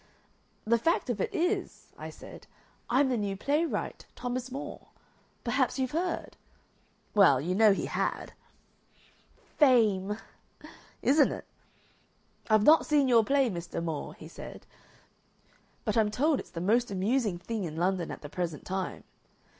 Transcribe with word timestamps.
'The 0.65 0.79
fact 0.79 1.11
of 1.11 1.21
it 1.21 1.31
is,' 1.31 1.93
I 1.95 2.09
said, 2.09 2.47
'I'm 2.89 3.09
the 3.09 3.17
new 3.17 3.37
playwright, 3.37 4.07
Thomas 4.15 4.49
More. 4.49 4.87
Perhaps 5.43 5.77
you've 5.77 5.91
heard?' 5.91 6.37
Well, 7.13 7.39
you 7.39 7.53
know, 7.53 7.71
he 7.71 7.85
had." 7.85 8.33
"Fame!" 9.57 10.17
"Isn't 11.03 11.31
it? 11.31 11.45
'I've 12.49 12.63
not 12.65 12.87
seen 12.87 13.07
your 13.07 13.23
play, 13.23 13.47
Mr. 13.51 13.79
More,' 13.83 14.15
he 14.15 14.27
said, 14.27 14.65
'but 15.85 15.95
I'm 15.95 16.09
told 16.09 16.39
it's 16.39 16.49
the 16.49 16.61
most 16.61 16.89
amusing 16.89 17.37
thing 17.37 17.63
in 17.63 17.75
London 17.75 18.09
at 18.09 18.23
the 18.23 18.27
present 18.27 18.65
time. 18.65 19.03